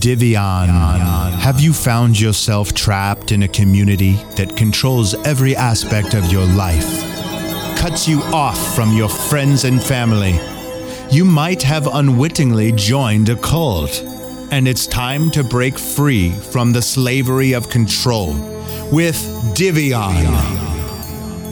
[0.00, 0.70] Divion.
[0.70, 6.88] Have you found yourself trapped in a community that controls every aspect of your life?
[7.76, 10.40] Cuts you off from your friends and family?
[11.10, 14.00] You might have unwittingly joined a cult,
[14.50, 18.32] and it's time to break free from the slavery of control
[18.90, 19.18] with
[19.54, 20.24] Divion.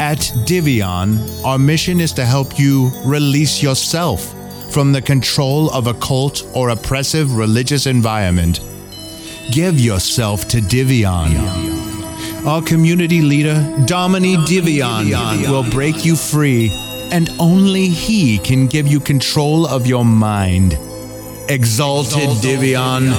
[0.01, 4.35] At Divion, our mission is to help you release yourself
[4.71, 8.61] from the control of a cult or oppressive religious environment.
[9.51, 11.35] Give yourself to Divion.
[12.47, 16.71] Our community leader, Domini Divion, will break you free,
[17.11, 20.79] and only he can give you control of your mind.
[21.49, 23.13] Exalted Divion